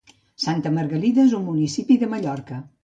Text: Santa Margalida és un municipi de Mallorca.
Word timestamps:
Santa 0.45 0.71
Margalida 0.79 1.27
és 1.27 1.37
un 1.41 1.47
municipi 1.51 2.03
de 2.05 2.13
Mallorca. 2.17 2.65